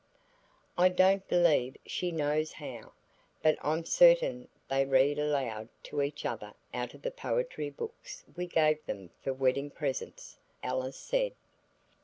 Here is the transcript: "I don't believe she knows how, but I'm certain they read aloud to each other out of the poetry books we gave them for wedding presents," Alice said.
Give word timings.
"I 0.79 0.89
don't 0.89 1.27
believe 1.27 1.77
she 1.85 2.11
knows 2.11 2.53
how, 2.53 2.93
but 3.43 3.55
I'm 3.61 3.85
certain 3.85 4.47
they 4.67 4.83
read 4.83 5.19
aloud 5.19 5.69
to 5.83 6.01
each 6.01 6.25
other 6.25 6.55
out 6.73 6.95
of 6.95 7.03
the 7.03 7.11
poetry 7.11 7.69
books 7.69 8.23
we 8.35 8.47
gave 8.47 8.83
them 8.87 9.11
for 9.23 9.31
wedding 9.31 9.69
presents," 9.69 10.39
Alice 10.63 10.97
said. 10.97 11.33